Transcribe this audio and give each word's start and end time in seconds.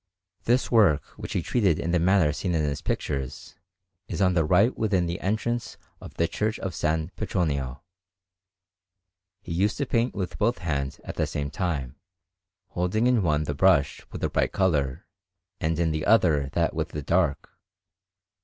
This 0.45 0.71
work, 0.71 1.03
which 1.15 1.33
he 1.33 1.43
treated 1.43 1.77
in 1.77 1.91
the 1.91 1.99
manner 1.99 2.33
seen 2.33 2.55
in 2.55 2.63
his 2.63 2.81
pictures, 2.81 3.53
is 4.07 4.19
on 4.19 4.33
the 4.33 4.43
right 4.43 4.75
within 4.75 5.05
the 5.05 5.19
entrance 5.19 5.77
of 5.99 6.15
the 6.15 6.27
Church 6.27 6.57
of 6.57 6.69
S. 6.71 7.09
Petronio. 7.15 7.81
He 9.43 9.51
used 9.53 9.77
to 9.77 9.85
paint 9.85 10.15
with 10.15 10.39
both 10.39 10.57
hands 10.57 10.99
at 11.03 11.17
the 11.17 11.27
same 11.27 11.51
time, 11.51 11.97
holding 12.69 13.05
in 13.05 13.21
one 13.21 13.43
the 13.43 13.53
brush 13.53 14.01
with 14.11 14.21
the 14.21 14.29
bright 14.29 14.51
colour, 14.51 15.05
and 15.59 15.77
in 15.77 15.91
the 15.91 16.07
other 16.07 16.49
that 16.53 16.73
with 16.73 16.89
the 16.89 17.03
dark. 17.03 17.51